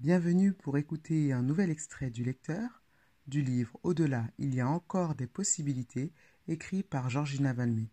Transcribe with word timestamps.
Bienvenue 0.00 0.52
pour 0.52 0.76
écouter 0.76 1.32
un 1.32 1.42
nouvel 1.42 1.70
extrait 1.70 2.10
du 2.10 2.24
lecteur 2.24 2.82
du 3.28 3.42
livre 3.42 3.78
Au-delà, 3.84 4.26
il 4.38 4.52
y 4.54 4.60
a 4.60 4.68
encore 4.68 5.14
des 5.14 5.28
possibilités, 5.28 6.12
écrit 6.48 6.82
par 6.82 7.08
Georgina 7.08 7.52
Valmé. 7.52 7.88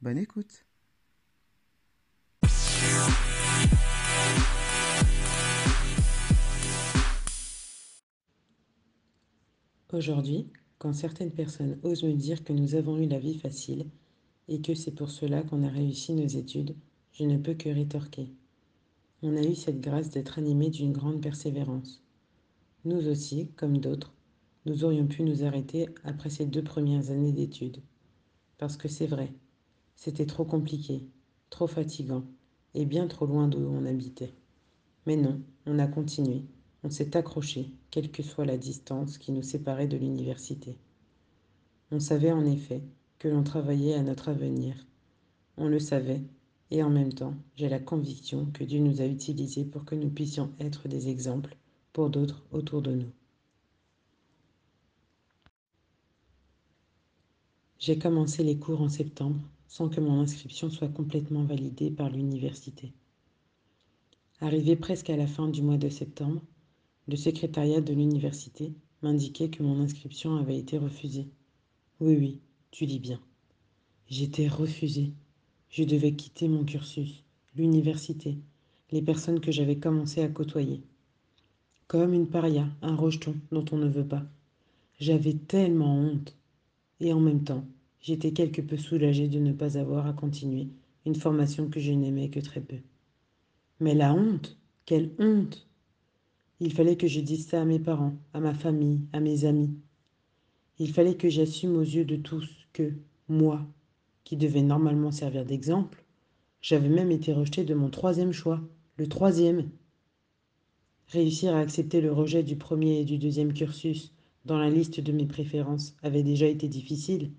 Bonne 0.00 0.16
écoute. 0.16 0.64
Aujourd'hui, 9.92 10.50
quand 10.78 10.92
certaines 10.92 11.32
personnes 11.32 11.78
osent 11.82 12.04
me 12.04 12.14
dire 12.14 12.44
que 12.44 12.52
nous 12.52 12.76
avons 12.76 12.96
eu 12.98 13.06
la 13.06 13.18
vie 13.18 13.38
facile 13.38 13.86
et 14.48 14.62
que 14.62 14.74
c'est 14.74 14.94
pour 14.94 15.10
cela 15.10 15.42
qu'on 15.42 15.64
a 15.64 15.68
réussi 15.68 16.14
nos 16.14 16.28
études, 16.28 16.76
je 17.12 17.24
ne 17.24 17.38
peux 17.38 17.54
que 17.54 17.68
rétorquer. 17.68 18.32
On 19.22 19.36
a 19.36 19.42
eu 19.42 19.54
cette 19.54 19.80
grâce 19.80 20.10
d'être 20.10 20.38
animés 20.38 20.70
d'une 20.70 20.92
grande 20.92 21.22
persévérance. 21.22 22.02
Nous 22.84 23.08
aussi, 23.08 23.48
comme 23.56 23.78
d'autres, 23.78 24.12
nous 24.66 24.84
aurions 24.84 25.06
pu 25.06 25.22
nous 25.22 25.44
arrêter 25.44 25.88
après 26.04 26.30
ces 26.30 26.46
deux 26.46 26.64
premières 26.64 27.10
années 27.10 27.32
d'études. 27.32 27.80
Parce 28.58 28.76
que 28.76 28.88
c'est 28.88 29.06
vrai, 29.06 29.32
c'était 29.96 30.26
trop 30.26 30.44
compliqué, 30.44 31.06
trop 31.50 31.66
fatigant 31.66 32.24
et 32.74 32.84
bien 32.84 33.06
trop 33.06 33.26
loin 33.26 33.48
d'où 33.48 33.60
on 33.60 33.86
habitait. 33.86 34.34
Mais 35.06 35.16
non, 35.16 35.40
on 35.66 35.78
a 35.78 35.86
continué, 35.86 36.42
on 36.82 36.90
s'est 36.90 37.16
accroché, 37.16 37.70
quelle 37.90 38.10
que 38.10 38.22
soit 38.22 38.44
la 38.44 38.58
distance 38.58 39.18
qui 39.18 39.32
nous 39.32 39.42
séparait 39.42 39.86
de 39.86 39.96
l'université. 39.96 40.76
On 41.90 42.00
savait 42.00 42.32
en 42.32 42.44
effet 42.44 42.82
que 43.18 43.28
l'on 43.28 43.42
travaillait 43.42 43.94
à 43.94 44.02
notre 44.02 44.28
avenir. 44.28 44.74
On 45.56 45.68
le 45.68 45.78
savait, 45.78 46.22
et 46.70 46.82
en 46.82 46.90
même 46.90 47.12
temps, 47.12 47.34
j'ai 47.56 47.68
la 47.68 47.78
conviction 47.78 48.46
que 48.46 48.64
Dieu 48.64 48.80
nous 48.80 49.00
a 49.00 49.06
utilisés 49.06 49.64
pour 49.64 49.84
que 49.84 49.94
nous 49.94 50.10
puissions 50.10 50.52
être 50.60 50.88
des 50.88 51.08
exemples 51.08 51.56
pour 51.92 52.10
d'autres 52.10 52.42
autour 52.52 52.82
de 52.82 52.94
nous. 52.94 53.12
J'ai 57.78 57.98
commencé 57.98 58.42
les 58.42 58.58
cours 58.58 58.80
en 58.80 58.88
septembre 58.88 59.40
sans 59.68 59.88
que 59.88 60.00
mon 60.00 60.20
inscription 60.20 60.70
soit 60.70 60.88
complètement 60.88 61.44
validée 61.44 61.90
par 61.90 62.08
l'université. 62.08 62.92
Arrivé 64.40 64.76
presque 64.76 65.10
à 65.10 65.16
la 65.16 65.26
fin 65.26 65.48
du 65.48 65.62
mois 65.62 65.78
de 65.78 65.88
septembre, 65.88 66.40
le 67.08 67.16
secrétariat 67.16 67.80
de 67.80 67.92
l'université 67.92 68.72
m'indiquait 69.02 69.50
que 69.50 69.62
mon 69.62 69.80
inscription 69.80 70.36
avait 70.36 70.58
été 70.58 70.78
refusée. 70.78 71.28
Oui, 72.00 72.16
oui, 72.16 72.40
tu 72.70 72.86
dis 72.86 72.98
bien. 72.98 73.20
J'étais 74.08 74.48
refusée. 74.48 75.12
Je 75.76 75.82
devais 75.82 76.12
quitter 76.12 76.46
mon 76.46 76.62
cursus, 76.62 77.24
l'université, 77.56 78.38
les 78.92 79.02
personnes 79.02 79.40
que 79.40 79.50
j'avais 79.50 79.74
commencé 79.74 80.22
à 80.22 80.28
côtoyer. 80.28 80.80
Comme 81.88 82.14
une 82.14 82.28
paria, 82.28 82.68
un 82.80 82.94
rejeton 82.94 83.34
dont 83.50 83.64
on 83.72 83.78
ne 83.78 83.88
veut 83.88 84.06
pas. 84.06 84.22
J'avais 85.00 85.32
tellement 85.32 85.98
honte. 85.98 86.36
Et 87.00 87.12
en 87.12 87.18
même 87.18 87.42
temps, 87.42 87.64
j'étais 88.00 88.30
quelque 88.30 88.62
peu 88.62 88.76
soulagée 88.76 89.26
de 89.26 89.40
ne 89.40 89.52
pas 89.52 89.76
avoir 89.76 90.06
à 90.06 90.12
continuer 90.12 90.68
une 91.06 91.16
formation 91.16 91.68
que 91.68 91.80
je 91.80 91.90
n'aimais 91.90 92.28
que 92.28 92.38
très 92.38 92.60
peu. 92.60 92.78
Mais 93.80 93.96
la 93.96 94.14
honte, 94.14 94.56
quelle 94.86 95.10
honte 95.18 95.66
il 96.60 96.72
fallait 96.72 96.96
que 96.96 97.08
je 97.08 97.18
dise 97.18 97.48
ça 97.48 97.62
à 97.62 97.64
mes 97.64 97.80
parents, 97.80 98.14
à 98.32 98.38
ma 98.38 98.54
famille, 98.54 99.00
à 99.12 99.18
mes 99.18 99.44
amis. 99.44 99.74
Il 100.78 100.92
fallait 100.92 101.16
que 101.16 101.28
j'assume 101.28 101.76
aux 101.76 101.82
yeux 101.82 102.04
de 102.04 102.14
tous 102.14 102.48
que, 102.72 102.92
moi, 103.28 103.66
qui 104.24 104.36
devais 104.36 104.62
normalement 104.62 105.10
servir 105.10 105.44
d'exemple, 105.44 106.04
j'avais 106.60 106.88
même 106.88 107.10
été 107.10 107.32
rejetée 107.32 107.64
de 107.64 107.74
mon 107.74 107.90
troisième 107.90 108.32
choix, 108.32 108.60
le 108.96 109.06
troisième. 109.06 109.68
Réussir 111.08 111.54
à 111.54 111.60
accepter 111.60 112.00
le 112.00 112.12
rejet 112.12 112.42
du 112.42 112.56
premier 112.56 113.00
et 113.00 113.04
du 113.04 113.18
deuxième 113.18 113.52
cursus 113.52 114.14
dans 114.44 114.58
la 114.58 114.70
liste 114.70 115.00
de 115.00 115.12
mes 115.12 115.26
préférences 115.26 115.94
avait 116.02 116.22
déjà 116.22 116.46
été 116.46 116.68
difficile, 116.68 117.30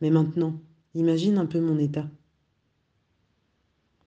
mais 0.00 0.10
maintenant, 0.10 0.60
imagine 0.94 1.38
un 1.38 1.46
peu 1.46 1.60
mon 1.60 1.78
état. 1.78 2.08